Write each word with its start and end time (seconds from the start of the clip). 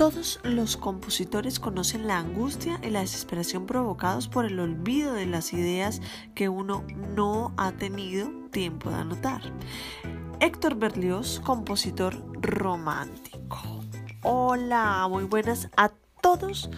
Todos 0.00 0.40
los 0.44 0.78
compositores 0.78 1.60
conocen 1.60 2.06
la 2.06 2.16
angustia 2.16 2.80
y 2.82 2.88
la 2.88 3.00
desesperación 3.00 3.66
provocados 3.66 4.28
por 4.28 4.46
el 4.46 4.58
olvido 4.58 5.12
de 5.12 5.26
las 5.26 5.52
ideas 5.52 6.00
que 6.34 6.48
uno 6.48 6.86
no 7.14 7.52
ha 7.58 7.72
tenido 7.72 8.30
tiempo 8.50 8.88
de 8.88 8.96
anotar. 8.96 9.42
Héctor 10.40 10.76
Berlioz, 10.76 11.40
compositor 11.40 12.16
romántico. 12.40 13.60
Hola, 14.22 15.06
muy 15.10 15.24
buenas 15.24 15.68
a 15.76 15.90
todos 16.22 16.70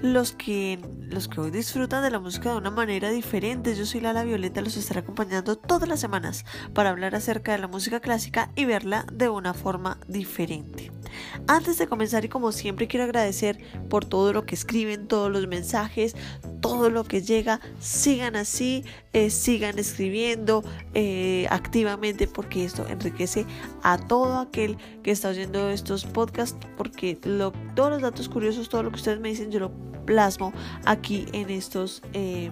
los 0.00 0.30
que, 0.30 0.78
los 1.08 1.26
que 1.26 1.40
hoy 1.40 1.50
disfrutan 1.50 2.04
de 2.04 2.10
la 2.12 2.20
música 2.20 2.52
de 2.52 2.58
una 2.58 2.70
manera 2.70 3.10
diferente. 3.10 3.74
Yo 3.74 3.84
soy 3.84 4.00
Lala 4.00 4.22
Violeta, 4.22 4.60
los 4.60 4.76
estaré 4.76 5.00
acompañando 5.00 5.58
todas 5.58 5.88
las 5.88 5.98
semanas 5.98 6.44
para 6.72 6.90
hablar 6.90 7.16
acerca 7.16 7.50
de 7.50 7.58
la 7.58 7.66
música 7.66 7.98
clásica 7.98 8.52
y 8.54 8.64
verla 8.64 9.06
de 9.12 9.28
una 9.28 9.54
forma 9.54 9.98
diferente. 10.06 10.92
Antes 11.46 11.78
de 11.78 11.86
comenzar 11.86 12.24
y 12.24 12.28
como 12.28 12.52
siempre 12.52 12.88
quiero 12.88 13.04
agradecer 13.04 13.58
por 13.88 14.04
todo 14.04 14.32
lo 14.32 14.46
que 14.46 14.54
escriben, 14.54 15.08
todos 15.08 15.30
los 15.30 15.46
mensajes, 15.46 16.14
todo 16.60 16.90
lo 16.90 17.04
que 17.04 17.22
llega, 17.22 17.60
sigan 17.78 18.36
así, 18.36 18.84
eh, 19.12 19.30
sigan 19.30 19.78
escribiendo 19.78 20.62
eh, 20.94 21.46
activamente 21.50 22.26
porque 22.26 22.64
esto 22.64 22.86
enriquece 22.88 23.46
a 23.82 23.98
todo 23.98 24.38
aquel 24.38 24.76
que 25.02 25.10
está 25.10 25.30
oyendo 25.30 25.70
estos 25.70 26.04
podcasts 26.04 26.58
porque 26.76 27.16
todos 27.16 27.90
los 27.90 28.02
datos 28.02 28.28
curiosos, 28.28 28.68
todo 28.68 28.82
lo 28.82 28.90
que 28.90 28.96
ustedes 28.96 29.20
me 29.20 29.30
dicen 29.30 29.50
yo 29.50 29.60
lo 29.60 29.72
plasmo 30.04 30.52
aquí 30.84 31.26
en 31.32 31.50
estos... 31.50 32.02
Eh, 32.12 32.50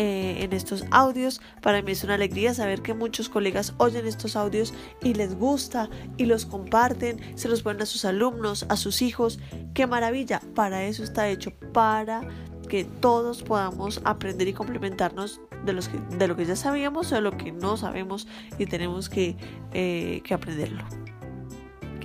eh, 0.00 0.44
en 0.44 0.52
estos 0.52 0.84
audios. 0.92 1.40
Para 1.60 1.82
mí 1.82 1.90
es 1.90 2.04
una 2.04 2.14
alegría 2.14 2.54
saber 2.54 2.82
que 2.82 2.94
muchos 2.94 3.28
colegas 3.28 3.74
oyen 3.78 4.06
estos 4.06 4.36
audios 4.36 4.72
y 5.02 5.14
les 5.14 5.34
gusta 5.34 5.90
y 6.16 6.26
los 6.26 6.46
comparten, 6.46 7.18
se 7.36 7.48
los 7.48 7.62
ponen 7.62 7.82
a 7.82 7.86
sus 7.86 8.04
alumnos, 8.04 8.64
a 8.68 8.76
sus 8.76 9.02
hijos. 9.02 9.40
¡Qué 9.74 9.88
maravilla! 9.88 10.40
Para 10.54 10.84
eso 10.84 11.02
está 11.02 11.28
hecho, 11.28 11.50
para 11.72 12.20
que 12.68 12.84
todos 12.84 13.42
podamos 13.42 14.00
aprender 14.04 14.46
y 14.46 14.52
complementarnos 14.52 15.40
de, 15.64 15.72
los 15.72 15.90
de 16.16 16.28
lo 16.28 16.36
que 16.36 16.44
ya 16.44 16.54
sabíamos 16.54 17.10
o 17.10 17.16
de 17.16 17.20
lo 17.20 17.36
que 17.36 17.50
no 17.50 17.76
sabemos 17.76 18.28
y 18.56 18.66
tenemos 18.66 19.08
que, 19.08 19.36
eh, 19.72 20.20
que 20.22 20.32
aprenderlo. 20.32 20.84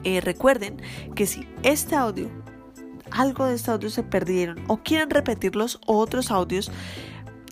Eh, 0.03 0.19
recuerden 0.19 0.81
que 1.13 1.27
si 1.27 1.47
este 1.61 1.95
audio, 1.95 2.27
algo 3.11 3.45
de 3.45 3.53
este 3.53 3.69
audio 3.69 3.91
se 3.91 4.01
perdieron 4.01 4.63
o 4.67 4.77
quieren 4.77 5.11
repetir 5.11 5.55
los 5.55 5.79
otros 5.85 6.31
audios, 6.31 6.71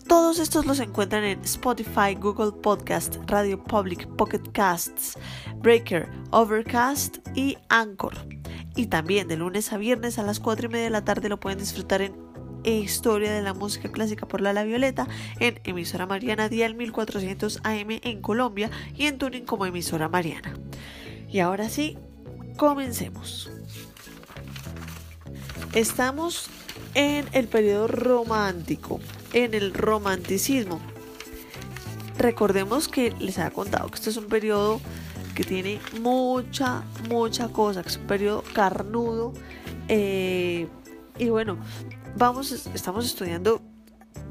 todos 0.04 0.38
estos 0.38 0.66
los 0.66 0.80
encuentran 0.80 1.24
en 1.24 1.40
Spotify, 1.42 2.14
Google 2.18 2.52
Podcast, 2.52 3.16
Radio 3.26 3.62
Public, 3.62 4.06
Pocket 4.16 4.42
Casts, 4.52 5.18
Breaker, 5.56 6.08
Overcast 6.30 7.18
y 7.34 7.56
Anchor. 7.68 8.14
Y 8.76 8.86
también 8.86 9.28
de 9.28 9.36
lunes 9.36 9.72
a 9.72 9.78
viernes 9.78 10.18
a 10.18 10.22
las 10.22 10.40
4 10.40 10.66
y 10.66 10.68
media 10.68 10.84
de 10.84 10.90
la 10.90 11.04
tarde 11.04 11.28
lo 11.28 11.38
pueden 11.38 11.58
disfrutar 11.58 12.02
en 12.02 12.14
Historia 12.64 13.32
de 13.32 13.42
la 13.42 13.54
Música 13.54 13.90
Clásica 13.90 14.26
por 14.26 14.40
Lala 14.40 14.64
Violeta 14.64 15.08
en 15.40 15.60
emisora 15.64 16.06
Mariana 16.06 16.48
Dial 16.48 16.74
1400 16.74 17.60
AM 17.64 18.00
en 18.02 18.22
Colombia 18.22 18.70
y 18.94 19.06
en 19.06 19.18
Tuning 19.18 19.44
como 19.44 19.66
emisora 19.66 20.08
Mariana. 20.08 20.54
Y 21.28 21.40
ahora 21.40 21.68
sí, 21.68 21.98
comencemos. 22.56 23.50
Estamos 25.72 26.48
en 26.94 27.26
el 27.32 27.48
periodo 27.48 27.88
romántico 27.88 29.00
en 29.32 29.54
el 29.54 29.74
romanticismo. 29.74 30.80
Recordemos 32.18 32.88
que 32.88 33.12
les 33.18 33.38
había 33.38 33.50
contado 33.50 33.88
que 33.88 33.96
este 33.96 34.10
es 34.10 34.16
un 34.16 34.26
periodo 34.26 34.80
que 35.34 35.44
tiene 35.44 35.80
mucha, 36.00 36.84
mucha 37.08 37.48
cosa, 37.48 37.82
que 37.82 37.88
es 37.88 37.96
un 37.96 38.06
periodo 38.06 38.44
carnudo. 38.54 39.32
Eh, 39.88 40.68
y 41.18 41.28
bueno, 41.30 41.58
vamos, 42.16 42.52
estamos 42.52 43.06
estudiando 43.06 43.62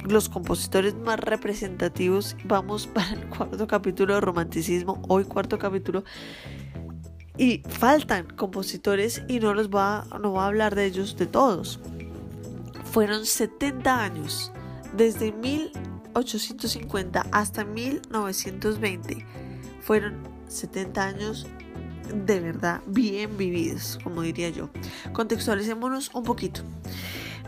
los 0.03 0.29
compositores 0.29 0.95
más 0.95 1.19
representativos. 1.19 2.35
Vamos 2.45 2.87
para 2.93 3.11
el 3.11 3.27
cuarto 3.27 3.67
capítulo 3.67 4.15
de 4.15 4.21
romanticismo, 4.21 5.01
hoy 5.07 5.23
cuarto 5.25 5.57
capítulo. 5.57 6.03
Y 7.37 7.63
faltan 7.67 8.27
compositores 8.27 9.23
y 9.27 9.39
no 9.39 9.53
los 9.53 9.69
va, 9.69 10.05
no 10.21 10.33
va 10.33 10.43
a 10.43 10.47
hablar 10.47 10.75
de 10.75 10.85
ellos 10.85 11.17
de 11.17 11.25
todos. 11.25 11.79
Fueron 12.91 13.25
70 13.25 14.03
años 14.03 14.51
desde 14.95 15.31
1850 15.31 17.27
hasta 17.31 17.63
1920 17.65 19.25
fueron 19.81 20.15
70 20.47 21.05
años 21.05 21.47
de 22.13 22.39
verdad 22.39 22.81
bien 22.87 23.37
vividos, 23.37 23.99
como 24.03 24.21
diría 24.21 24.49
yo. 24.49 24.69
Contextualicémonos 25.13 26.11
un 26.13 26.23
poquito. 26.23 26.61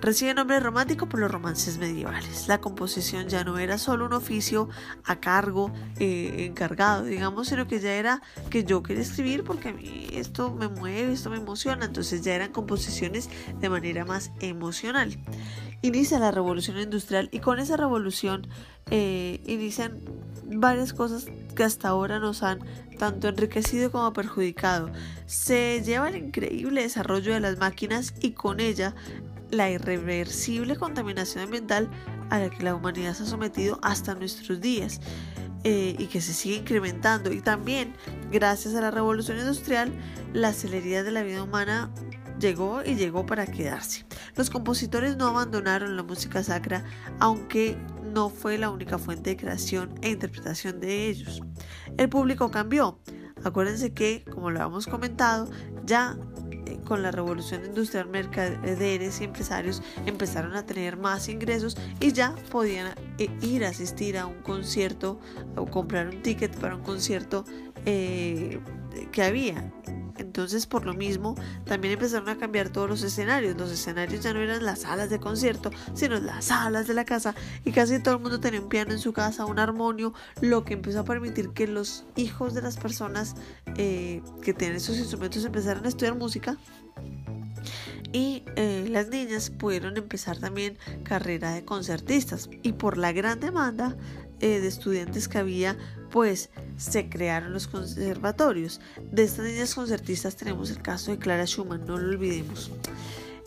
Recibe 0.01 0.33
nombre 0.33 0.59
romántico 0.59 1.07
por 1.07 1.21
los 1.21 1.31
romances 1.31 1.77
medievales. 1.77 2.49
La 2.49 2.59
composición 2.59 3.29
ya 3.29 3.45
no 3.45 3.57
era 3.57 3.77
solo 3.77 4.05
un 4.05 4.11
oficio 4.11 4.67
a 5.05 5.21
cargo, 5.21 5.71
eh, 5.97 6.45
encargado, 6.45 7.05
digamos, 7.05 7.47
sino 7.47 7.67
que 7.67 7.79
ya 7.79 7.93
era 7.93 8.21
que 8.49 8.65
yo 8.65 8.83
quería 8.83 9.01
escribir 9.01 9.45
porque 9.45 9.69
a 9.69 9.73
mí 9.73 10.09
esto 10.11 10.53
me 10.53 10.67
mueve, 10.67 11.13
esto 11.13 11.29
me 11.29 11.37
emociona. 11.37 11.85
Entonces 11.85 12.21
ya 12.21 12.35
eran 12.35 12.51
composiciones 12.51 13.29
de 13.61 13.69
manera 13.69 14.03
más 14.03 14.31
emocional 14.41 15.17
inicia 15.83 16.17
la 16.17 16.31
revolución 16.31 16.79
industrial 16.79 17.29
y 17.31 17.39
con 17.39 17.59
esa 17.59 17.77
revolución 17.77 18.47
eh, 18.89 19.41
inician 19.45 19.99
varias 20.45 20.93
cosas 20.93 21.25
que 21.55 21.63
hasta 21.63 21.89
ahora 21.89 22.19
nos 22.19 22.41
han 22.41 22.59
tanto 22.97 23.27
enriquecido 23.27 23.91
como 23.91 24.13
perjudicado. 24.13 24.89
Se 25.25 25.83
lleva 25.83 26.09
el 26.09 26.15
increíble 26.15 26.81
desarrollo 26.81 27.33
de 27.33 27.41
las 27.41 27.57
máquinas 27.57 28.13
y 28.21 28.31
con 28.31 28.59
ella 28.59 28.95
la 29.51 29.69
irreversible 29.69 30.77
contaminación 30.77 31.43
ambiental 31.43 31.89
a 32.29 32.39
la 32.39 32.49
que 32.49 32.63
la 32.63 32.75
humanidad 32.75 33.13
se 33.13 33.23
ha 33.23 33.27
sometido 33.27 33.77
hasta 33.83 34.15
nuestros 34.15 34.59
días. 34.61 34.99
Eh, 35.65 35.95
y 35.97 36.07
que 36.07 36.19
se 36.19 36.33
sigue 36.33 36.57
incrementando. 36.57 37.31
Y 37.31 37.39
también, 37.39 37.93
gracias 38.29 38.75
a 38.75 38.81
la 38.81 38.91
revolución 38.91 39.39
industrial, 39.39 39.93
la 40.33 40.51
celeridad 40.51 41.05
de 41.05 41.11
la 41.11 41.23
vida 41.23 41.41
humana 41.41 41.89
llegó 42.43 42.83
y 42.83 42.95
llegó 42.95 43.25
para 43.25 43.47
quedarse. 43.47 44.05
Los 44.35 44.49
compositores 44.49 45.15
no 45.15 45.27
abandonaron 45.27 45.95
la 45.95 46.03
música 46.03 46.43
sacra, 46.43 46.83
aunque 47.19 47.77
no 48.03 48.29
fue 48.29 48.57
la 48.57 48.69
única 48.69 48.97
fuente 48.97 49.31
de 49.31 49.37
creación 49.37 49.95
e 50.01 50.09
interpretación 50.09 50.79
de 50.81 51.07
ellos. 51.07 51.41
El 51.97 52.09
público 52.09 52.51
cambió. 52.51 52.99
Acuérdense 53.45 53.93
que, 53.93 54.25
como 54.31 54.51
lo 54.51 54.61
hemos 54.61 54.87
comentado, 54.87 55.49
ya 55.85 56.17
eh, 56.65 56.79
con 56.85 57.01
la 57.01 57.11
revolución 57.11 57.65
industrial 57.65 58.07
mercaderes 58.09 59.21
y 59.21 59.23
empresarios 59.23 59.81
empezaron 60.05 60.53
a 60.55 60.65
tener 60.65 60.97
más 60.97 61.29
ingresos 61.29 61.77
y 61.99 62.11
ya 62.11 62.35
podían 62.51 62.93
eh, 63.19 63.29
ir 63.41 63.65
a 63.65 63.69
asistir 63.69 64.17
a 64.17 64.25
un 64.25 64.41
concierto 64.41 65.19
o 65.55 65.65
comprar 65.65 66.07
un 66.07 66.21
ticket 66.21 66.57
para 66.57 66.75
un 66.75 66.83
concierto 66.83 67.43
eh, 67.85 68.59
que 69.11 69.23
había 69.23 69.71
entonces, 70.17 70.67
por 70.67 70.85
lo 70.85 70.93
mismo, 70.93 71.35
también 71.65 71.93
empezaron 71.93 72.29
a 72.29 72.37
cambiar 72.37 72.69
todos 72.69 72.89
los 72.89 73.03
escenarios. 73.03 73.57
Los 73.57 73.71
escenarios 73.71 74.23
ya 74.23 74.33
no 74.33 74.41
eran 74.41 74.63
las 74.63 74.81
salas 74.81 75.09
de 75.09 75.19
concierto, 75.19 75.71
sino 75.93 76.19
las 76.19 76.45
salas 76.45 76.87
de 76.87 76.93
la 76.93 77.05
casa. 77.05 77.33
Y 77.65 77.71
casi 77.71 77.99
todo 77.99 78.15
el 78.15 78.21
mundo 78.21 78.39
tenía 78.39 78.61
un 78.61 78.69
piano 78.69 78.91
en 78.91 78.99
su 78.99 79.13
casa, 79.13 79.45
un 79.45 79.59
armonio, 79.59 80.13
lo 80.41 80.63
que 80.63 80.73
empezó 80.73 80.99
a 80.99 81.03
permitir 81.03 81.49
que 81.49 81.67
los 81.67 82.05
hijos 82.15 82.53
de 82.53 82.61
las 82.61 82.77
personas 82.77 83.35
eh, 83.77 84.21
que 84.43 84.53
tienen 84.53 84.77
esos 84.77 84.97
instrumentos 84.97 85.43
empezaran 85.45 85.85
a 85.85 85.87
estudiar 85.87 86.15
música 86.15 86.57
y 88.11 88.43
eh, 88.55 88.87
las 88.89 89.07
niñas 89.07 89.49
pudieron 89.49 89.97
empezar 89.97 90.37
también 90.37 90.77
carrera 91.03 91.53
de 91.53 91.65
concertistas 91.65 92.49
y 92.61 92.73
por 92.73 92.97
la 92.97 93.11
gran 93.11 93.39
demanda 93.39 93.97
eh, 94.39 94.59
de 94.59 94.67
estudiantes 94.67 95.27
que 95.27 95.39
había 95.39 95.77
pues 96.13 96.51
se 96.77 97.09
crearon 97.09 97.53
los 97.53 97.67
conservatorios. 97.67 98.79
De 99.11 99.23
estas 99.23 99.47
niñas 99.47 99.73
concertistas 99.73 100.35
tenemos 100.35 100.69
el 100.69 100.79
caso 100.79 101.09
de 101.09 101.17
Clara 101.17 101.47
Schumann, 101.47 101.87
no 101.87 101.97
lo 101.97 102.07
olvidemos. 102.09 102.69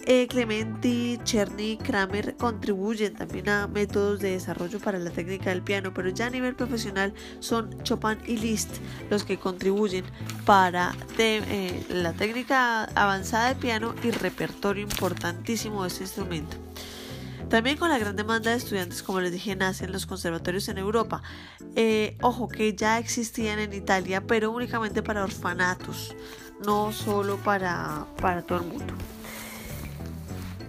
Eh, 0.04 0.26
Clementi, 0.26 1.16
Cherny, 1.22 1.78
Kramer 1.78 2.36
contribuyen 2.36 3.14
también 3.14 3.48
a 3.48 3.68
métodos 3.68 4.18
de 4.18 4.32
desarrollo 4.32 4.80
para 4.80 4.98
la 4.98 5.10
técnica 5.10 5.50
del 5.50 5.62
piano, 5.62 5.94
pero 5.94 6.08
ya 6.08 6.26
a 6.26 6.30
nivel 6.30 6.56
profesional 6.56 7.14
son 7.38 7.70
Chopin 7.84 8.18
y 8.26 8.36
Liszt 8.36 8.78
los 9.10 9.22
que 9.22 9.38
contribuyen 9.38 10.04
para 10.44 10.92
eh, 11.18 11.84
la 11.88 12.14
técnica 12.14 12.84
avanzada 12.96 13.50
de 13.50 13.60
piano 13.60 13.94
y 14.02 14.10
repertorio 14.10 14.82
importantísimo 14.82 15.82
de 15.82 15.88
este 15.88 16.02
instrumento. 16.02 16.56
También 17.48 17.76
con 17.76 17.88
la 17.88 17.98
gran 17.98 18.16
demanda 18.16 18.50
de 18.50 18.56
estudiantes, 18.56 19.02
como 19.04 19.20
les 19.20 19.30
dije, 19.30 19.54
nacen 19.54 19.92
los 19.92 20.06
conservatorios 20.06 20.68
en 20.68 20.78
Europa. 20.78 21.22
Eh, 21.76 22.16
ojo, 22.20 22.48
que 22.48 22.74
ya 22.74 22.98
existían 22.98 23.60
en 23.60 23.72
Italia, 23.72 24.26
pero 24.26 24.50
únicamente 24.50 25.02
para 25.02 25.22
orfanatos, 25.22 26.16
no 26.64 26.92
solo 26.92 27.36
para, 27.36 28.06
para 28.20 28.42
todo 28.42 28.58
el 28.58 28.66
mundo. 28.66 28.94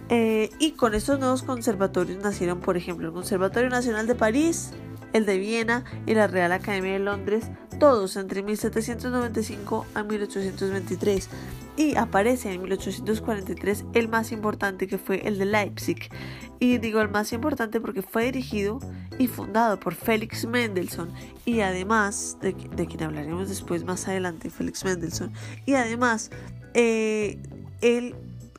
Eh, 0.08 0.50
y 0.58 0.72
con 0.72 0.94
estos 0.94 1.18
nuevos 1.18 1.42
conservatorios 1.42 2.22
nacieron, 2.22 2.60
por 2.60 2.76
ejemplo, 2.76 3.08
el 3.08 3.12
Conservatorio 3.12 3.68
Nacional 3.68 4.06
de 4.06 4.14
París, 4.14 4.70
el 5.18 5.26
de 5.26 5.38
Viena 5.38 5.84
y 6.06 6.14
la 6.14 6.26
Real 6.26 6.52
Academia 6.52 6.92
de 6.92 6.98
Londres, 7.00 7.50
todos 7.78 8.16
entre 8.16 8.42
1795 8.42 9.86
a 9.94 10.02
1823. 10.02 11.28
Y 11.76 11.96
aparece 11.96 12.52
en 12.52 12.62
1843 12.62 13.84
el 13.94 14.08
más 14.08 14.32
importante 14.32 14.88
que 14.88 14.98
fue 14.98 15.28
el 15.28 15.38
de 15.38 15.44
Leipzig. 15.44 16.10
Y 16.58 16.78
digo 16.78 17.00
el 17.00 17.08
más 17.08 17.32
importante 17.32 17.80
porque 17.80 18.02
fue 18.02 18.24
dirigido 18.24 18.80
y 19.18 19.28
fundado 19.28 19.78
por 19.78 19.94
Félix 19.94 20.46
Mendelssohn 20.46 21.12
y 21.44 21.60
además, 21.60 22.36
de, 22.40 22.54
quien 22.54 23.02
hablaremos 23.02 23.48
después 23.48 23.84
más 23.84 24.08
adelante, 24.08 24.50
Félix 24.50 24.84
Mendelssohn, 24.84 25.32
y 25.66 25.74
además 25.74 26.30
eh, 26.74 27.38
él 27.80 28.14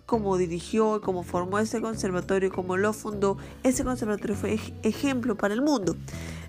como 0.10 0.38
dirigió, 0.38 1.02
como 1.02 1.22
formó 1.22 1.60
este 1.60 1.82
conservatorio, 1.82 2.52
como 2.52 2.78
lo 2.78 2.94
fundó, 2.94 3.38
ese 3.62 3.84
conservatorio 3.84 4.36
fue 4.36 4.60
ejemplo 4.82 5.38
para 5.38 5.54
el 5.54 5.62
mundo. 5.62 5.96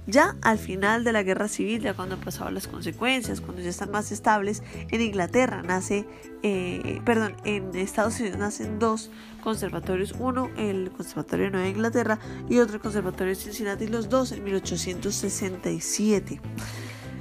Ya 0.07 0.37
al 0.43 0.59
final 0.59 1.05
de 1.05 1.13
la 1.13 1.23
guerra 1.23 1.47
civil, 1.47 1.83
ya 1.83 1.95
cuando 1.95 2.19
pasaban 2.19 2.55
las 2.55 2.67
consecuencias, 2.67 3.41
cuando 3.41 3.63
ya 3.63 3.71
están 3.71 3.91
más 3.91 4.11
estables, 4.11 4.63
en 4.91 5.01
Inglaterra 5.01 5.63
nace, 5.63 6.07
eh, 6.43 7.01
perdón, 7.05 7.37
en 7.45 7.75
Estados 7.77 8.19
Unidos 8.19 8.39
nacen 8.39 8.79
dos 8.79 9.11
conservatorios, 9.43 10.15
uno 10.19 10.51
el 10.57 10.91
Conservatorio 10.91 11.47
de 11.47 11.51
Nueva 11.53 11.69
Inglaterra 11.69 12.19
y 12.49 12.59
otro 12.59 12.77
el 12.77 12.83
Conservatorio 12.83 13.35
de 13.35 13.41
Cincinnati, 13.41 13.87
los 13.87 14.09
dos 14.09 14.33
en 14.33 14.43
1867. 14.43 16.41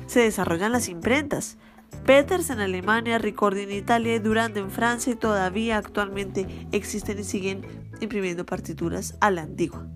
Se 0.08 0.20
desarrollan 0.22 0.72
las 0.72 0.90
imprentas. 0.90 1.58
Peters 2.06 2.50
en 2.50 2.60
Alemania, 2.60 3.18
Ricordi 3.18 3.64
en 3.64 3.72
Italia 3.72 4.16
y 4.16 4.20
Durand 4.20 4.58
en 4.58 4.72
Francia 4.72 5.14
y 5.14 5.16
todavía 5.16 5.78
actualmente 5.78 6.48
existen 6.72 7.20
y 7.20 7.24
siguen 7.24 7.66
imprimiendo 8.00 8.46
partituras 8.46 9.16
a 9.22 9.32
la 9.32 9.42
antigua. 9.42 9.88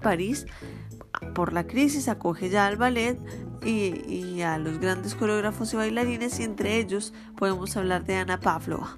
París, 0.00 0.46
por 1.34 1.52
la 1.52 1.66
crisis, 1.66 2.08
acoge 2.08 2.50
ya 2.50 2.66
al 2.66 2.76
ballet 2.76 3.18
y, 3.64 4.40
a 4.42 4.58
los 4.58 4.78
grandes 4.78 5.14
coreógrafos 5.14 5.72
y 5.72 5.76
bailarines 5.76 6.38
y 6.40 6.44
entre 6.44 6.76
ellos 6.78 7.12
podemos 7.36 7.76
hablar 7.76 8.04
de 8.04 8.16
Ana 8.16 8.40
Pavlova. 8.40 8.96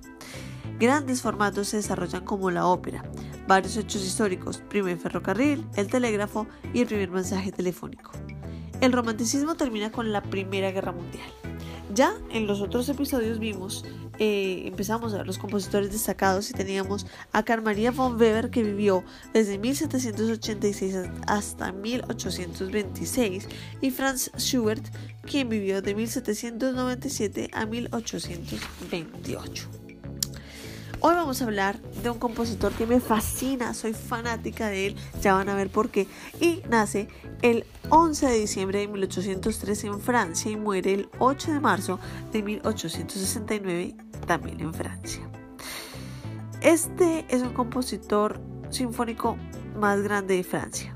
Grandes 0.79 1.21
formatos 1.23 1.69
se 1.69 1.77
desarrollan 1.79 2.25
como 2.25 2.51
la 2.51 2.67
ópera, 2.67 3.05
varios 3.47 3.77
hechos 3.77 4.05
históricos, 4.05 4.63
primer 4.69 4.97
ferrocarril, 4.97 5.67
el 5.77 5.89
telégrafo 5.89 6.47
y 6.73 6.81
el 6.81 6.87
primer 6.87 7.11
mensaje 7.11 7.53
telefónico. 7.53 8.13
El 8.81 8.93
romanticismo 8.93 9.57
termina 9.57 9.93
con 9.93 10.11
la 10.11 10.23
Primera 10.23 10.71
Guerra 10.71 10.93
Mundial. 10.93 11.31
Ya 11.95 12.15
en 12.31 12.47
los 12.47 12.61
otros 12.61 12.89
episodios 12.89 13.41
vimos, 13.41 13.85
eh, 14.19 14.63
empezamos 14.67 15.13
a 15.13 15.19
ver 15.19 15.27
los 15.27 15.39
compositores 15.39 15.91
destacados 15.91 16.51
y 16.51 16.53
teníamos 16.53 17.07
a 17.33 17.43
Carl 17.43 17.65
von 17.93 18.21
Weber 18.21 18.51
que 18.51 18.63
vivió 18.63 19.03
desde 19.33 19.59
1786 19.59 20.95
hasta 21.27 21.73
1826 21.73 23.49
y 23.81 23.91
Franz 23.91 24.31
Schubert 24.37 24.85
quien 25.23 25.49
vivió 25.49 25.83
de 25.83 25.95
1797 25.95 27.51
a 27.53 27.67
1828. 27.67 29.80
Hoy 31.03 31.15
vamos 31.15 31.41
a 31.41 31.47
hablar 31.47 31.81
de 31.81 32.11
un 32.11 32.19
compositor 32.19 32.73
que 32.73 32.87
me 32.87 33.01
fascina, 33.01 33.73
soy 33.73 33.95
fanática 33.95 34.69
de 34.69 34.89
él, 34.89 34.97
ya 35.23 35.33
van 35.33 35.49
a 35.49 35.55
ver 35.55 35.71
por 35.71 35.89
qué. 35.89 36.07
Y 36.43 36.63
nace 36.69 37.09
el 37.41 37.65
11 37.89 38.27
de 38.27 38.39
diciembre 38.39 38.81
de 38.81 38.89
1803 38.89 39.85
en 39.85 40.01
Francia 40.01 40.51
y 40.51 40.57
muere 40.57 40.93
el 40.93 41.09
8 41.19 41.53
de 41.53 41.61
marzo 41.61 41.99
de 42.33 42.43
1869 42.43 43.97
también 44.27 44.61
en 44.61 44.75
Francia. 44.75 45.27
Este 46.61 47.25
es 47.31 47.41
un 47.41 47.55
compositor 47.55 48.39
sinfónico 48.69 49.39
más 49.77 50.03
grande 50.03 50.37
de 50.37 50.45
Francia. 50.45 50.95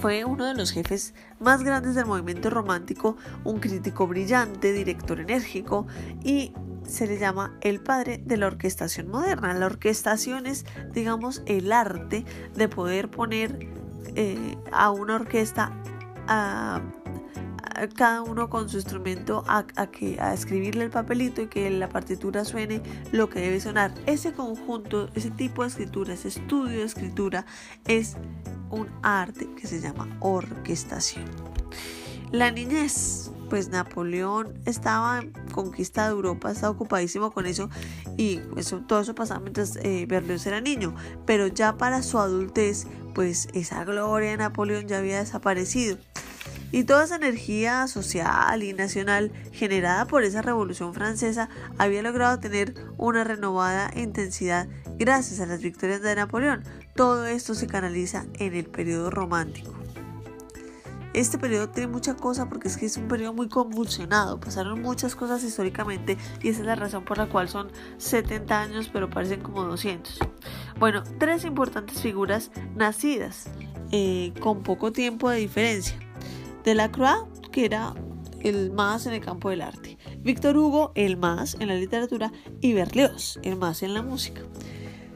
Fue 0.00 0.24
uno 0.24 0.46
de 0.46 0.54
los 0.54 0.70
jefes 0.70 1.12
más 1.38 1.62
grandes 1.62 1.94
del 1.94 2.06
movimiento 2.06 2.48
romántico, 2.48 3.18
un 3.44 3.60
crítico 3.60 4.06
brillante, 4.06 4.72
director 4.72 5.20
enérgico 5.20 5.86
y 6.24 6.54
se 6.92 7.06
le 7.06 7.18
llama 7.18 7.56
el 7.62 7.80
padre 7.80 8.20
de 8.24 8.36
la 8.36 8.46
orquestación 8.46 9.08
moderna. 9.08 9.54
La 9.54 9.66
orquestación 9.66 10.46
es, 10.46 10.66
digamos, 10.92 11.42
el 11.46 11.72
arte 11.72 12.24
de 12.54 12.68
poder 12.68 13.10
poner 13.10 13.66
eh, 14.14 14.58
a 14.72 14.90
una 14.90 15.14
orquesta 15.14 15.72
a, 16.28 16.82
cada 17.96 18.20
uno 18.20 18.50
con 18.50 18.68
su 18.68 18.76
instrumento 18.76 19.42
a, 19.48 19.64
que, 19.90 20.20
a 20.20 20.34
escribirle 20.34 20.84
el 20.84 20.90
papelito 20.90 21.40
y 21.40 21.46
que 21.46 21.70
la 21.70 21.88
partitura 21.88 22.44
suene 22.44 22.82
lo 23.10 23.30
que 23.30 23.40
debe 23.40 23.58
sonar. 23.60 23.94
Ese 24.04 24.34
conjunto, 24.34 25.08
ese 25.14 25.30
tipo 25.30 25.62
de 25.62 25.68
escritura, 25.68 26.12
ese 26.12 26.28
estudio 26.28 26.80
de 26.80 26.84
escritura 26.84 27.46
es 27.86 28.18
un 28.70 28.88
arte 29.02 29.48
que 29.56 29.66
se 29.66 29.80
llama 29.80 30.14
orquestación. 30.20 31.24
La 32.30 32.50
niñez 32.50 33.32
pues 33.52 33.68
Napoleón 33.68 34.54
estaba 34.64 35.18
en 35.18 35.30
conquista 35.52 36.06
de 36.06 36.12
Europa, 36.12 36.50
estaba 36.50 36.70
ocupadísimo 36.70 37.32
con 37.32 37.44
eso 37.44 37.68
y 38.16 38.40
eso, 38.56 38.78
todo 38.78 39.00
eso 39.00 39.14
pasaba 39.14 39.40
mientras 39.40 39.76
eh, 39.82 40.06
Berlioz 40.08 40.46
era 40.46 40.62
niño, 40.62 40.94
pero 41.26 41.48
ya 41.48 41.76
para 41.76 42.02
su 42.02 42.18
adultez, 42.18 42.86
pues 43.14 43.48
esa 43.52 43.84
gloria 43.84 44.30
de 44.30 44.36
Napoleón 44.38 44.88
ya 44.88 45.00
había 45.00 45.18
desaparecido. 45.18 45.98
Y 46.70 46.84
toda 46.84 47.04
esa 47.04 47.16
energía 47.16 47.86
social 47.88 48.62
y 48.62 48.72
nacional 48.72 49.30
generada 49.52 50.06
por 50.06 50.24
esa 50.24 50.40
revolución 50.40 50.94
francesa 50.94 51.50
había 51.76 52.00
logrado 52.00 52.38
tener 52.38 52.74
una 52.96 53.22
renovada 53.22 53.90
intensidad 53.94 54.66
gracias 54.98 55.40
a 55.40 55.46
las 55.46 55.60
victorias 55.60 56.00
de 56.00 56.14
Napoleón. 56.14 56.64
Todo 56.96 57.26
esto 57.26 57.54
se 57.54 57.66
canaliza 57.66 58.24
en 58.38 58.54
el 58.54 58.64
periodo 58.64 59.10
romántico. 59.10 59.81
Este 61.14 61.38
periodo 61.38 61.68
tiene 61.68 61.88
mucha 61.88 62.14
cosa 62.14 62.48
porque 62.48 62.68
es 62.68 62.76
que 62.76 62.86
es 62.86 62.96
un 62.96 63.06
periodo 63.06 63.34
muy 63.34 63.48
convulsionado, 63.48 64.40
pasaron 64.40 64.80
muchas 64.80 65.14
cosas 65.14 65.44
históricamente 65.44 66.16
y 66.42 66.48
esa 66.48 66.60
es 66.60 66.66
la 66.66 66.74
razón 66.74 67.04
por 67.04 67.18
la 67.18 67.28
cual 67.28 67.48
son 67.48 67.70
70 67.98 68.60
años 68.60 68.90
pero 68.90 69.10
parecen 69.10 69.42
como 69.42 69.62
200. 69.64 70.18
Bueno, 70.78 71.02
tres 71.18 71.44
importantes 71.44 72.00
figuras 72.00 72.50
nacidas 72.74 73.50
eh, 73.90 74.32
con 74.40 74.62
poco 74.62 74.90
tiempo 74.90 75.28
de 75.28 75.38
diferencia. 75.38 75.98
Delacroix, 76.64 77.26
que 77.50 77.66
era 77.66 77.92
el 78.40 78.72
más 78.72 79.06
en 79.06 79.12
el 79.12 79.20
campo 79.20 79.50
del 79.50 79.60
arte. 79.60 79.98
Víctor 80.20 80.56
Hugo, 80.56 80.92
el 80.94 81.16
más 81.16 81.56
en 81.60 81.68
la 81.68 81.74
literatura. 81.74 82.32
Y 82.60 82.72
Berlioz, 82.72 83.38
el 83.42 83.56
más 83.56 83.82
en 83.82 83.94
la 83.94 84.02
música. 84.02 84.42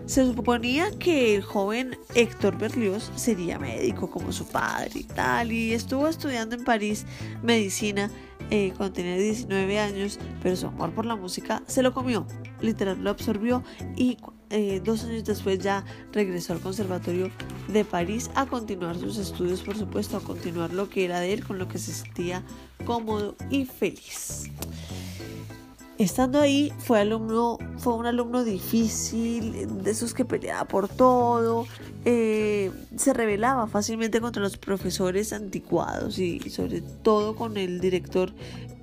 Se 0.06 0.24
suponía 0.24 0.90
que 0.98 1.34
el 1.34 1.42
joven 1.42 1.98
Héctor 2.14 2.56
Berlioz 2.56 3.10
sería 3.16 3.58
médico 3.58 4.08
como 4.08 4.30
su 4.30 4.46
padre 4.46 4.92
y 4.94 5.04
tal, 5.04 5.50
y 5.50 5.72
estuvo 5.72 6.06
estudiando 6.06 6.54
en 6.54 6.64
París 6.64 7.04
medicina 7.42 8.08
eh, 8.50 8.72
cuando 8.76 8.94
tenía 8.94 9.16
19 9.16 9.80
años, 9.80 10.20
pero 10.44 10.54
su 10.54 10.68
amor 10.68 10.92
por 10.92 11.06
la 11.06 11.16
música 11.16 11.64
se 11.66 11.82
lo 11.82 11.92
comió, 11.92 12.24
literal 12.60 13.02
lo 13.02 13.10
absorbió 13.10 13.64
y 13.96 14.16
eh, 14.50 14.80
dos 14.84 15.02
años 15.04 15.24
después 15.24 15.58
ya 15.58 15.84
regresó 16.12 16.52
al 16.52 16.60
Conservatorio 16.60 17.28
de 17.66 17.84
París 17.84 18.30
a 18.36 18.46
continuar 18.46 18.96
sus 18.96 19.18
estudios, 19.18 19.62
por 19.62 19.76
supuesto, 19.76 20.16
a 20.16 20.20
continuar 20.20 20.72
lo 20.72 20.88
que 20.88 21.04
era 21.04 21.18
de 21.18 21.32
él, 21.32 21.44
con 21.44 21.58
lo 21.58 21.66
que 21.66 21.78
se 21.78 21.92
sentía 21.92 22.44
cómodo 22.84 23.34
y 23.50 23.64
feliz. 23.64 24.52
Estando 25.98 26.40
ahí 26.40 26.72
fue 26.78 27.00
alumno, 27.00 27.58
fue 27.78 27.94
un 27.94 28.04
alumno 28.04 28.44
difícil, 28.44 29.82
de 29.82 29.90
esos 29.90 30.12
que 30.12 30.26
peleaba 30.26 30.68
por 30.68 30.88
todo, 30.88 31.66
eh, 32.04 32.70
se 32.96 33.14
rebelaba 33.14 33.66
fácilmente 33.66 34.20
contra 34.20 34.42
los 34.42 34.58
profesores 34.58 35.32
anticuados 35.32 36.18
y 36.18 36.38
sobre 36.50 36.82
todo 36.82 37.34
con 37.34 37.56
el 37.56 37.80
director 37.80 38.32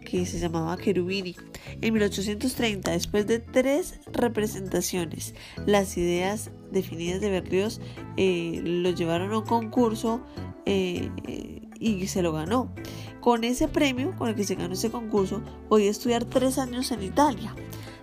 que 0.04 0.26
se 0.26 0.40
llamaba 0.40 0.78
Cherubini. 0.78 1.36
En 1.82 1.94
1830, 1.94 2.92
después 2.92 3.28
de 3.28 3.40
tres 3.40 4.00
representaciones, 4.12 5.34
las 5.66 5.98
ideas 5.98 6.52
definidas 6.72 7.22
de 7.22 7.30
Berlioz 7.30 7.82
eh, 8.18 8.62
lo 8.64 8.90
llevaron 8.92 9.32
a 9.34 9.40
un 9.40 9.46
concurso 9.46 10.22
eh, 10.66 11.10
y 11.80 12.08
se 12.08 12.22
lo 12.22 12.32
ganó. 12.32 12.74
Con 13.24 13.46
ese 13.46 13.70
premio, 13.70 14.14
con 14.18 14.28
el 14.28 14.36
que 14.36 14.44
se 14.44 14.56
ganó 14.56 14.74
ese 14.74 14.92
concurso, 14.92 15.42
podía 15.70 15.90
estudiar 15.90 16.26
tres 16.26 16.58
años 16.58 16.92
en 16.92 17.04
Italia. 17.04 17.56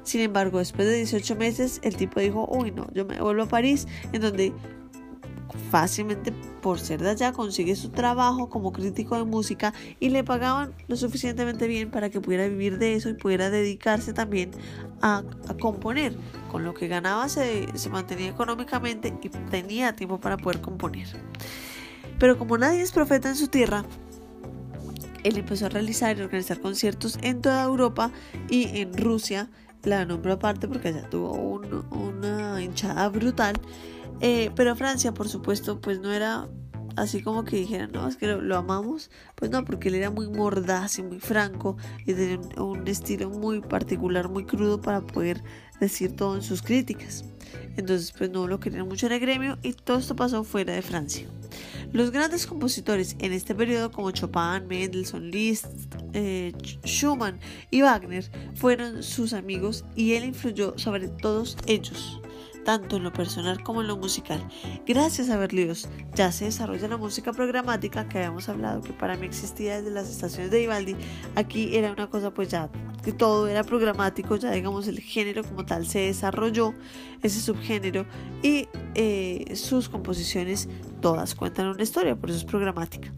Sin 0.03 0.23
embargo, 0.23 0.61
después 0.61 0.89
de 0.89 0.95
18 0.95 1.37
meses, 1.37 1.79
el 1.83 1.95
tipo 1.95 2.21
dijo, 2.21 2.49
uy 2.51 2.71
no, 2.71 2.87
yo 2.95 3.05
me 3.05 3.21
vuelvo 3.21 3.43
a 3.43 3.47
París, 3.47 3.87
en 4.15 4.23
donde 4.23 4.55
fácilmente 5.71 6.33
por 6.63 6.81
ser 6.81 7.03
de 7.03 7.11
allá 7.11 7.33
consigue 7.33 7.77
su 7.77 7.91
trabajo 7.91 8.49
como 8.49 8.73
crítico 8.73 9.15
de 9.15 9.25
música 9.25 9.75
y 9.99 10.09
le 10.09 10.25
pagaban 10.25 10.73
lo 10.89 10.97
suficientemente 10.97 11.67
bien 11.67 11.91
para 11.91 12.09
que 12.09 12.23
pudiera 12.23 12.49
vivir 12.49 12.79
de 12.79 12.95
eso 12.95 13.11
y 13.11 13.15
pudiera 13.15 13.51
dedicarse 13.51 14.15
también 14.15 14.53
a, 15.03 15.23
componer. 15.61 16.17
Con 16.51 16.65
lo 16.65 16.73
que 16.73 16.89
ganaba 16.89 17.29
se, 17.29 17.67
se 17.77 17.91
mantenía 17.91 18.31
económicamente 18.31 19.13
y 19.23 19.29
tenía 19.29 19.95
tiempo 19.95 20.19
para 20.19 20.39
poder 20.39 20.63
componer. 20.63 21.09
Pero 22.19 22.39
como 22.39 22.57
nadie 22.57 22.81
es 22.81 22.93
profeta 22.93 23.29
en 23.29 23.37
su 23.37 23.49
tierra, 23.49 23.85
él 25.25 25.39
empezó 25.39 25.67
a 25.67 25.69
realizar 25.69 26.19
y 26.19 26.23
organizar 26.23 26.61
conciertos 26.61 27.19
en 27.23 27.41
toda 27.41 27.63
Europa 27.65 28.11
y 28.49 28.81
en 28.81 28.97
Rusia. 28.97 29.51
La 29.83 30.05
nombro 30.05 30.35
aparte 30.35 30.69
porque 30.69 30.89
allá 30.89 31.09
tuvo 31.09 31.33
una 31.33 32.63
hinchada 32.63 33.09
brutal. 33.09 33.55
Eh, 34.21 34.51
pero 34.55 34.77
Francia, 34.77 35.15
por 35.15 35.29
supuesto, 35.29 35.81
pues 35.81 36.01
no 36.01 36.13
era 36.13 36.49
así 36.97 37.23
como 37.23 37.45
que 37.45 37.57
dijeran, 37.57 37.91
no, 37.93 38.07
es 38.07 38.17
que 38.17 38.27
lo, 38.27 38.57
amamos. 38.57 39.11
Pues 39.35 39.51
no, 39.51 39.65
porque 39.65 39.89
él 39.89 39.95
era 39.97 40.11
muy 40.11 40.29
mordaz 40.29 40.99
y 40.99 41.03
muy 41.03 41.21
franco 41.21 41.77
y 42.01 42.15
tenía 42.15 42.39
un, 42.59 42.87
estilo 42.87 43.31
muy 43.31 43.61
particular, 43.61 44.29
muy 44.29 44.45
crudo 44.45 44.81
para 44.81 45.01
poder 45.01 45.43
decir 45.81 46.15
todo 46.15 46.37
en 46.37 46.43
sus 46.43 46.63
críticas. 46.63 47.25
Entonces, 47.77 48.13
pues 48.13 48.31
no 48.31 48.47
lo 48.47 48.61
querían 48.61 48.87
mucho 48.87 49.07
en 49.07 49.13
el 49.13 49.21
gremio 49.21 49.59
y 49.63 49.73
todo 49.73 49.99
esto 49.99 50.15
pasó 50.15 50.45
fuera 50.45 50.75
de 50.75 50.83
Francia. 50.83 51.27
Los 51.93 52.13
grandes 52.13 52.47
compositores 52.47 53.17
en 53.19 53.33
este 53.33 53.55
periodo 53.55 53.91
como 53.91 54.11
Chopin, 54.13 54.67
Mendelssohn, 54.69 55.31
Liszt, 55.31 55.67
eh, 56.13 56.53
Schumann 56.85 57.41
y 57.71 57.83
Wagner 57.83 58.25
fueron 58.55 59.03
sus 59.03 59.33
amigos 59.33 59.85
y 59.97 60.15
él 60.15 60.25
influyó 60.25 60.79
sobre 60.79 61.09
todos 61.09 61.57
ellos 61.67 62.21
tanto 62.65 62.97
en 62.97 63.05
lo 63.05 63.13
personal 63.13 63.63
como 63.63 63.81
en 63.81 63.89
lo 63.89 63.97
musical. 63.97 64.47
Gracias 64.87 65.31
a 65.31 65.37
Berlioz 65.37 65.89
ya 66.15 66.33
se 66.33 66.47
desarrolla 66.47 66.89
la 66.89 66.97
música 66.97 67.33
programática 67.33 68.09
que 68.09 68.19
habíamos 68.19 68.49
hablado 68.49 68.81
que 68.81 68.93
para 68.93 69.17
mí 69.17 69.27
existía 69.27 69.77
desde 69.77 69.91
las 69.91 70.09
estaciones 70.09 70.51
de 70.51 70.61
Vivaldi. 70.61 70.97
Aquí 71.37 71.77
era 71.77 71.93
una 71.93 72.09
cosa 72.09 72.33
pues 72.33 72.49
ya 72.49 72.69
que 73.03 73.13
todo 73.13 73.49
era 73.49 73.65
programático, 73.65 74.37
ya 74.37 74.51
digamos 74.51 74.87
el 74.89 75.01
género 75.01 75.43
como 75.45 75.65
tal 75.65 75.87
se 75.87 76.01
desarrolló, 76.01 76.75
ese 77.23 77.41
subgénero 77.41 78.07
y 78.43 78.69
eh, 78.95 79.53
sus 79.55 79.89
composiciones 79.89 80.69
todas 81.01 81.35
cuentan 81.35 81.69
una 81.69 81.83
historia, 81.83 82.17
por 82.17 82.31
eso 82.31 82.39
es 82.41 82.45
programática. 82.45 83.13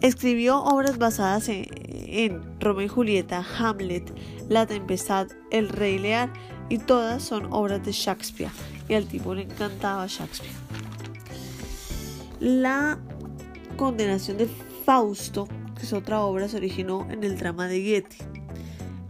Escribió 0.00 0.62
obras 0.62 0.98
basadas 0.98 1.48
en, 1.48 1.66
en 1.88 2.60
Romeo 2.60 2.84
y 2.84 2.88
Julieta, 2.88 3.44
Hamlet, 3.58 4.12
La 4.48 4.66
Tempestad, 4.66 5.28
El 5.50 5.68
Rey 5.68 5.98
Lear 5.98 6.32
y 6.68 6.78
todas 6.78 7.22
son 7.22 7.52
obras 7.52 7.84
de 7.84 7.92
Shakespeare 7.92 8.50
y 8.88 8.94
al 8.94 9.06
tipo 9.06 9.34
le 9.34 9.42
encantaba 9.42 10.06
Shakespeare. 10.06 10.52
La 12.40 12.98
condenación 13.76 14.38
de 14.38 14.48
Fausto, 14.84 15.48
que 15.76 15.82
es 15.82 15.92
otra 15.92 16.20
obra, 16.20 16.48
se 16.48 16.56
originó 16.56 17.06
en 17.10 17.24
el 17.24 17.38
drama 17.38 17.66
de 17.66 17.80
Goethe. 17.80 18.16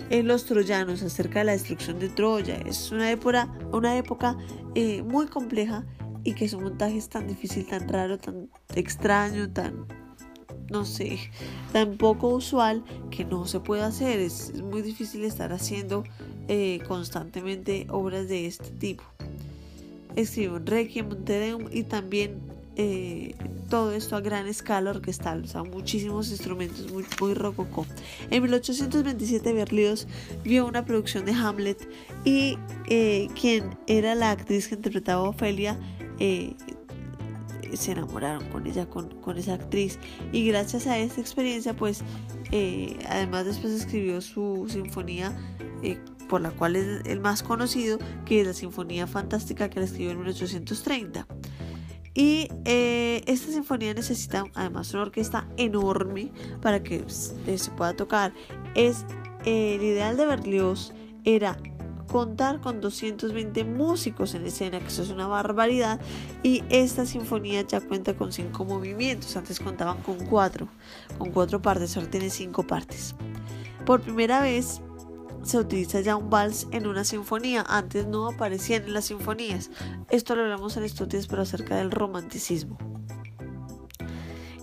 En 0.08 0.28
Los 0.28 0.44
Troyanos, 0.44 1.02
acerca 1.02 1.40
de 1.40 1.46
la 1.46 1.52
destrucción 1.52 1.98
de 1.98 2.08
Troya. 2.08 2.56
Es 2.58 2.92
una 2.92 3.10
época, 3.10 3.52
una 3.72 3.96
época 3.96 4.36
eh, 4.75 5.02
muy 5.02 5.26
compleja 5.26 5.84
y 6.22 6.34
que 6.34 6.48
su 6.48 6.60
montaje 6.60 6.96
es 6.96 7.08
tan 7.08 7.26
difícil, 7.26 7.66
tan 7.66 7.88
raro, 7.88 8.18
tan 8.18 8.48
extraño, 8.75 9.50
tan, 9.52 9.86
no 10.70 10.84
sé, 10.84 11.18
tan 11.72 11.96
poco 11.96 12.28
usual 12.28 12.84
que 13.10 13.25
no 13.25 13.46
se 13.46 13.58
puede 13.58 13.82
hacer. 13.82 14.20
Es, 14.20 14.50
es 14.50 14.62
muy 14.62 14.82
difícil 14.82 15.25
estar 15.25 15.52
haciendo 15.52 16.04
eh, 16.48 16.80
constantemente 16.86 17.86
obras 17.90 18.28
de 18.28 18.46
este 18.46 18.70
tipo. 18.70 19.02
Escribió 20.14 20.60
Requiem, 20.60 21.24
Tedeum 21.24 21.68
y 21.72 21.82
también 21.82 22.40
eh, 22.76 23.34
todo 23.68 23.92
esto 23.92 24.14
a 24.14 24.20
gran 24.20 24.46
escala 24.46 24.90
orquestal, 24.90 25.42
o 25.44 25.46
sea, 25.48 25.64
muchísimos 25.64 26.30
instrumentos, 26.30 26.90
muy, 26.92 27.04
muy 27.20 27.34
rococó. 27.34 27.84
En 28.30 28.42
1827 28.42 29.52
Berlioz 29.52 30.06
vio 30.44 30.66
una 30.66 30.84
producción 30.84 31.24
de 31.24 31.32
Hamlet 31.32 31.88
y 32.24 32.58
eh, 32.88 33.28
quien 33.38 33.76
era 33.88 34.14
la 34.14 34.30
actriz 34.30 34.68
que 34.68 34.76
interpretaba 34.76 35.26
a 35.26 35.30
Ofelia 35.30 35.78
se 37.74 37.92
enamoraron 37.92 38.48
con 38.50 38.66
ella, 38.66 38.86
con, 38.86 39.10
con, 39.20 39.36
esa 39.36 39.54
actriz. 39.54 39.98
Y 40.32 40.46
gracias 40.46 40.86
a 40.86 40.96
esta 40.96 41.20
experiencia, 41.20 41.74
pues, 41.74 42.04
además 43.08 43.44
después 43.44 43.72
escribió 43.72 44.20
su 44.22 44.66
sinfonía 44.70 45.36
por 46.28 46.40
la 46.40 46.50
cual 46.50 46.76
es 46.76 47.06
el 47.06 47.21
más 47.21 47.42
conocido, 47.42 47.99
que 48.25 48.40
es 48.40 48.47
la 48.47 48.52
Sinfonía 48.52 49.06
Fantástica 49.06 49.71
que 49.71 49.80
la 49.80 49.87
escribió 49.87 50.11
en 50.11 50.18
1830. 50.18 51.26
Y 52.14 52.49
eh, 52.64 53.23
esta 53.26 53.52
sinfonía 53.52 53.92
necesita 53.92 54.47
además 54.54 54.92
una 54.95 55.02
orquesta 55.02 55.47
enorme 55.59 56.33
para 56.62 56.83
que 56.83 57.04
eh, 57.47 57.59
se 57.59 57.71
pueda 57.73 57.95
tocar. 57.95 58.33
Es 58.75 59.04
eh, 59.45 59.75
el 59.75 59.83
ideal 59.83 60.16
de 60.16 60.25
Berlioz 60.25 60.95
era 61.25 61.59
contar 62.11 62.61
con 62.61 62.80
220 62.80 63.64
músicos 63.64 64.35
en 64.35 64.47
escena, 64.47 64.78
que 64.78 64.87
eso 64.87 65.02
es 65.02 65.11
una 65.11 65.26
barbaridad, 65.26 66.00
y 66.42 66.62
esta 66.71 67.04
sinfonía 67.04 67.62
ya 67.62 67.80
cuenta 67.80 68.16
con 68.16 68.33
cinco 68.33 68.64
movimientos, 68.64 69.37
antes 69.37 69.61
contaban 69.61 70.00
con 70.02 70.25
cuatro, 70.25 70.68
con 71.18 71.33
cuatro 71.33 71.61
partes, 71.61 71.97
ahora 71.97 72.11
tiene 72.11 72.30
cinco 72.30 72.66
partes. 72.66 73.14
Por 73.85 74.00
primera 74.00 74.40
vez 74.40 74.80
se 75.46 75.58
utiliza 75.58 76.00
ya 76.00 76.16
un 76.16 76.28
vals 76.28 76.66
en 76.72 76.86
una 76.86 77.04
sinfonía. 77.04 77.64
Antes 77.68 78.06
no 78.06 78.28
aparecían 78.28 78.84
en 78.84 78.94
las 78.94 79.06
sinfonías. 79.06 79.70
Esto 80.10 80.34
lo 80.34 80.42
hablamos 80.42 80.76
estudios 80.76 81.26
pero 81.26 81.42
acerca 81.42 81.76
del 81.76 81.90
romanticismo. 81.90 82.76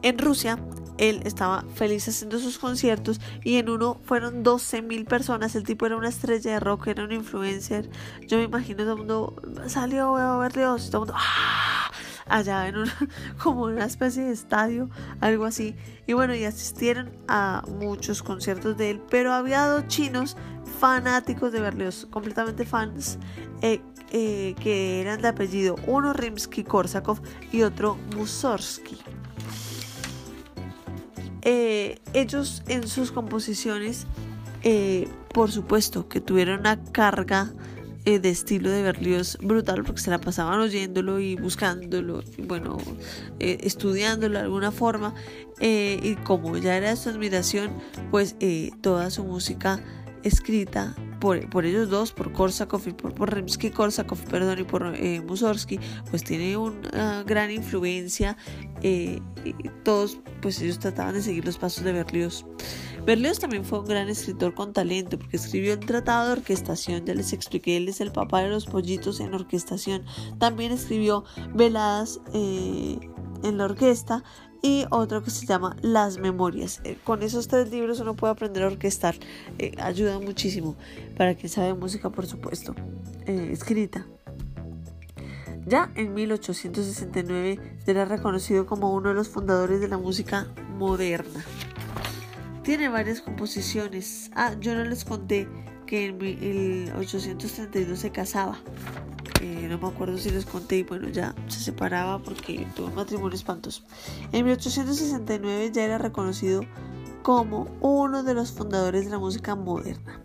En 0.02 0.18
Rusia, 0.18 0.60
él 0.98 1.22
estaba 1.26 1.64
feliz 1.74 2.08
haciendo 2.08 2.38
sus 2.40 2.60
conciertos 2.60 3.22
y 3.44 3.56
en 3.58 3.70
uno 3.70 3.98
fueron 4.06 4.44
12 4.44 4.82
mil 4.82 5.06
personas. 5.06 5.56
El 5.56 5.64
tipo 5.64 5.86
era 5.86 5.96
una 5.96 6.10
estrella 6.10 6.52
de 6.52 6.60
rock, 6.60 6.88
era 6.88 7.06
un 7.06 7.12
influencer. 7.12 7.90
Yo 8.28 8.38
me 8.38 8.44
imagino 8.44 8.84
todo 8.84 8.94
el 8.94 8.98
mundo 9.00 9.36
salió 9.68 10.16
a 10.18 10.38
verle 10.38 10.64
todo 10.64 10.78
el 10.78 11.00
mundo 11.00 11.14
¡ah! 11.16 11.92
allá 12.28 12.68
en 12.68 12.78
una, 12.78 12.94
como 13.44 13.64
una 13.64 13.86
especie 13.86 14.24
de 14.24 14.32
estadio, 14.32 14.90
algo 15.22 15.46
así. 15.46 15.76
Y 16.08 16.14
bueno, 16.14 16.36
y 16.36 16.46
asistieron 16.46 17.12
a 17.28 17.64
muchos 17.68 18.24
conciertos 18.24 18.78
de 18.78 18.92
él, 18.92 19.02
pero 19.10 19.34
había 19.34 19.66
dos 19.66 19.88
chinos 19.88 20.36
fanáticos 20.84 21.54
de 21.54 21.62
Berlioz, 21.62 22.06
completamente 22.10 22.66
fans, 22.66 23.18
eh, 23.62 23.80
eh, 24.12 24.54
que 24.60 25.00
eran 25.00 25.22
de 25.22 25.30
apellido 25.30 25.78
uno 25.88 26.14
Rimsky-Korsakov 26.14 27.22
y 27.54 27.62
otro 27.62 27.98
Mussorgsky. 28.18 28.98
Eh, 31.44 32.02
ellos 32.12 32.64
en 32.68 32.86
sus 32.86 33.14
composiciones, 33.14 34.08
por 35.34 35.52
supuesto, 35.52 36.10
que 36.10 36.20
tuvieron 36.20 36.60
una 36.60 36.84
carga 36.84 37.54
de 38.04 38.30
estilo 38.30 38.70
de 38.70 38.82
Berlioz 38.82 39.38
brutal 39.42 39.86
porque 39.86 40.02
se 40.02 40.12
la 40.12 40.20
pasaban 40.20 40.60
oyéndolo 40.60 41.22
y 41.22 41.38
buscándolo 41.38 42.22
bueno 42.40 42.78
estudiándolo 43.40 44.40
de 44.40 44.44
alguna 44.44 44.72
forma 44.72 45.14
y 45.62 46.16
como 46.26 46.58
ya 46.58 46.76
era 46.76 46.98
su 46.98 47.08
admiración 47.10 47.72
pues 48.12 48.36
toda 48.82 49.10
su 49.10 49.24
música 49.24 49.82
escrita 50.24 50.96
por, 51.20 51.50
por, 51.50 51.66
ellos 51.66 51.90
dos, 51.90 52.12
por 52.12 52.32
Korsakov 52.32 52.88
y 52.88 52.92
por, 52.92 53.14
por 53.14 53.34
Rimsky-Korsakov, 53.34 54.18
perdón, 54.30 54.60
y 54.60 54.64
por 54.64 54.94
eh, 54.96 55.22
pues 56.10 56.24
tiene 56.24 56.58
una 56.58 57.24
gran 57.24 57.52
influencia. 57.52 58.38
Eh, 58.82 59.22
todos, 59.84 60.20
pues 60.42 60.62
ellos 60.62 60.80
trataban 60.80 61.14
de 61.14 61.22
seguir 61.22 61.46
los 61.46 61.58
pasos 61.58 61.84
de 61.84 61.94
Berlioz. 61.94 62.46
Berlioz 63.06 63.40
también 63.40 63.66
fue 63.66 63.80
un 63.80 63.86
gran 63.86 64.08
escritor 64.08 64.54
con 64.54 64.72
talento 64.72 65.20
porque 65.20 65.36
escribió 65.36 65.74
un 65.74 65.82
tratado 65.82 66.28
de 66.28 66.32
orquestación, 66.34 67.06
ya 67.06 67.14
les 67.14 67.34
expliqué, 67.34 67.76
él 67.76 67.90
es 67.90 68.00
el 68.00 68.14
papá 68.14 68.42
de 68.42 68.50
los 68.50 68.66
pollitos 68.66 69.20
en 69.20 69.34
orquestación. 69.34 70.06
También 70.40 70.72
escribió 70.72 71.26
veladas 71.54 72.22
eh, 72.34 72.98
en 73.44 73.58
la 73.58 73.66
orquesta 73.66 74.24
y 74.64 74.86
otro 74.90 75.22
que 75.22 75.30
se 75.30 75.46
llama 75.46 75.76
Las 75.82 76.18
Memorias. 76.18 76.80
Eh, 76.86 76.98
con 77.04 77.22
esos 77.22 77.50
tres 77.50 77.70
libros 77.70 78.00
uno 78.00 78.16
puede 78.16 78.32
aprender 78.32 78.64
a 78.64 78.68
orquestar, 78.68 79.14
eh, 79.60 79.76
ayuda 79.78 80.18
muchísimo 80.20 80.76
para 81.18 81.36
quien 81.36 81.50
sabe 81.50 81.74
música, 81.74 82.10
por 82.10 82.26
supuesto, 82.26 82.74
eh, 83.28 83.50
escrita. 83.52 84.08
Ya 85.66 85.92
en 85.96 86.14
1869 86.14 87.78
será 87.86 88.06
reconocido 88.06 88.66
como 88.66 88.94
uno 88.94 89.10
de 89.10 89.16
los 89.16 89.28
fundadores 89.28 89.82
de 89.82 89.90
la 89.90 89.98
música 89.98 90.48
moderna. 90.78 91.44
Tiene 92.64 92.88
varias 92.88 93.22
composiciones. 93.22 94.32
Ah, 94.34 94.56
yo 94.60 94.76
no 94.76 94.86
les 94.86 95.04
conté 95.04 95.50
que 95.86 96.06
en 96.08 96.18
1832 96.18 98.00
se 98.00 98.12
casaba 98.12 98.60
no 99.44 99.78
me 99.78 99.88
acuerdo 99.88 100.18
si 100.18 100.30
les 100.30 100.46
conté 100.46 100.78
y 100.78 100.84
bueno, 100.84 101.10
ya 101.10 101.36
se 101.48 101.60
separaba 101.60 102.20
porque 102.20 102.68
tuvo 102.76 102.88
un 102.88 102.96
matrimonio 102.96 103.36
espantoso. 103.36 103.84
En 104.32 104.46
1869 104.46 105.72
ya 105.74 105.84
era 105.84 105.98
reconocido 105.98 106.62
como 107.22 107.68
uno 107.82 108.24
de 108.24 108.34
los 108.34 108.52
fundadores 108.52 109.06
de 109.06 109.12
la 109.12 109.20
música 109.20 109.56
moderna. 109.56 110.22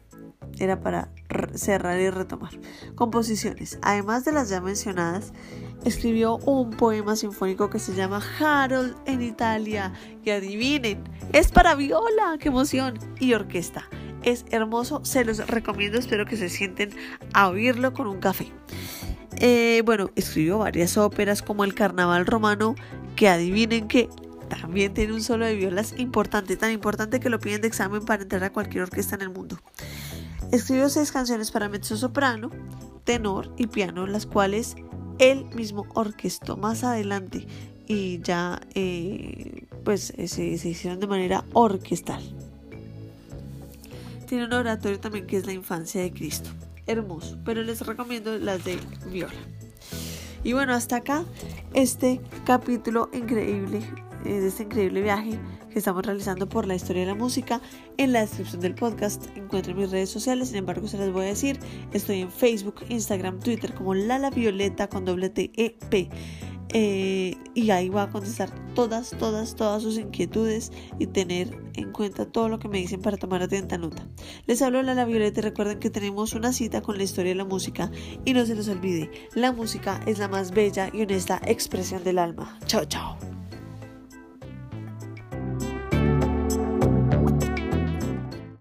Era 0.58 0.80
para 0.80 1.10
cerrar 1.54 2.00
y 2.00 2.10
retomar. 2.10 2.50
Composiciones. 2.96 3.78
Además 3.82 4.24
de 4.24 4.32
las 4.32 4.48
ya 4.48 4.60
mencionadas, 4.60 5.32
escribió 5.84 6.36
un 6.38 6.70
poema 6.70 7.14
sinfónico 7.14 7.70
que 7.70 7.78
se 7.78 7.94
llama 7.94 8.20
Harold 8.40 8.96
en 9.06 9.22
Italia. 9.22 9.92
Y 10.24 10.30
adivinen, 10.30 11.04
es 11.32 11.52
para 11.52 11.74
viola, 11.76 12.36
qué 12.40 12.48
emoción, 12.48 12.98
y 13.20 13.34
orquesta. 13.34 13.88
Es 14.22 14.44
hermoso, 14.50 15.04
se 15.04 15.24
los 15.24 15.46
recomiendo, 15.46 15.98
espero 15.98 16.26
que 16.26 16.36
se 16.36 16.48
sienten 16.48 16.90
a 17.32 17.48
oírlo 17.48 17.92
con 17.92 18.08
un 18.08 18.18
café. 18.18 18.52
Eh, 19.40 19.82
bueno, 19.84 20.10
escribió 20.16 20.58
varias 20.58 20.96
óperas 20.96 21.42
como 21.42 21.64
El 21.64 21.74
Carnaval 21.74 22.26
Romano, 22.26 22.74
que 23.14 23.28
adivinen 23.28 23.86
que 23.86 24.08
también 24.48 24.94
tiene 24.94 25.12
un 25.12 25.22
solo 25.22 25.46
de 25.46 25.54
violas 25.54 25.94
importante, 25.96 26.56
tan 26.56 26.72
importante 26.72 27.20
que 27.20 27.30
lo 27.30 27.38
piden 27.38 27.60
de 27.60 27.68
examen 27.68 28.04
para 28.04 28.22
entrar 28.22 28.42
a 28.42 28.50
cualquier 28.50 28.84
orquesta 28.84 29.14
en 29.14 29.22
el 29.22 29.30
mundo. 29.30 29.58
Escribió 30.50 30.88
seis 30.88 31.12
canciones 31.12 31.50
para 31.50 31.68
mezzo 31.68 31.96
soprano, 31.96 32.50
tenor 33.04 33.52
y 33.56 33.68
piano, 33.68 34.06
las 34.06 34.26
cuales 34.26 34.76
él 35.18 35.46
mismo 35.54 35.86
orquestó 35.94 36.56
más 36.56 36.82
adelante 36.82 37.46
y 37.86 38.20
ya 38.22 38.60
eh, 38.74 39.66
pues 39.84 40.12
se, 40.16 40.58
se 40.58 40.68
hicieron 40.68 40.98
de 41.00 41.06
manera 41.06 41.44
orquestal. 41.52 42.22
Tiene 44.26 44.46
un 44.46 44.52
oratorio 44.52 44.98
también 44.98 45.26
que 45.26 45.36
es 45.36 45.46
la 45.46 45.52
infancia 45.52 46.02
de 46.02 46.12
Cristo. 46.12 46.50
Hermoso, 46.88 47.38
pero 47.44 47.62
les 47.62 47.80
recomiendo 47.86 48.36
las 48.38 48.64
de 48.64 48.78
viola. 49.12 49.32
Y 50.42 50.54
bueno, 50.54 50.72
hasta 50.72 50.96
acá 50.96 51.24
este 51.74 52.20
capítulo 52.44 53.10
increíble, 53.12 53.82
eh, 54.24 54.42
este 54.46 54.64
increíble 54.64 55.02
viaje 55.02 55.38
que 55.70 55.78
estamos 55.78 56.04
realizando 56.06 56.48
por 56.48 56.66
la 56.66 56.74
historia 56.74 57.02
de 57.02 57.08
la 57.08 57.14
música. 57.14 57.60
En 57.98 58.12
la 58.12 58.20
descripción 58.20 58.62
del 58.62 58.74
podcast 58.74 59.26
encuentren 59.36 59.76
mis 59.76 59.90
redes 59.90 60.08
sociales, 60.08 60.48
sin 60.48 60.58
embargo 60.58 60.88
se 60.88 60.96
les 60.96 61.12
voy 61.12 61.26
a 61.26 61.28
decir, 61.28 61.60
estoy 61.92 62.22
en 62.22 62.30
Facebook, 62.30 62.76
Instagram, 62.88 63.38
Twitter 63.40 63.74
como 63.74 63.94
Lala 63.94 64.30
Violeta 64.30 64.88
con 64.88 65.04
doble 65.04 65.28
T 65.28 65.52
E 65.56 65.76
P. 65.90 66.08
Eh, 66.74 67.36
y 67.54 67.70
ahí 67.70 67.88
voy 67.88 68.00
a 68.00 68.10
contestar 68.10 68.50
todas, 68.74 69.10
todas, 69.18 69.54
todas 69.54 69.82
sus 69.82 69.98
inquietudes 69.98 70.70
y 70.98 71.06
tener 71.06 71.58
en 71.74 71.92
cuenta 71.92 72.26
todo 72.26 72.48
lo 72.48 72.58
que 72.58 72.68
me 72.68 72.78
dicen 72.78 73.00
para 73.00 73.16
tomar 73.16 73.42
atenta 73.42 73.78
nota. 73.78 74.06
Les 74.46 74.60
hablo 74.62 74.82
Lala 74.82 75.04
Violeta 75.04 75.40
y 75.40 75.42
recuerden 75.42 75.78
que 75.78 75.90
tenemos 75.90 76.34
una 76.34 76.52
cita 76.52 76.82
con 76.82 76.96
la 76.98 77.04
historia 77.04 77.30
de 77.30 77.36
la 77.36 77.44
música 77.44 77.90
y 78.24 78.34
no 78.34 78.44
se 78.44 78.54
les 78.54 78.68
olvide, 78.68 79.10
la 79.34 79.52
música 79.52 80.00
es 80.06 80.18
la 80.18 80.28
más 80.28 80.50
bella 80.52 80.90
y 80.92 81.02
honesta 81.02 81.40
expresión 81.46 82.04
del 82.04 82.18
alma. 82.18 82.58
Chao, 82.66 82.84
chao. 82.84 83.37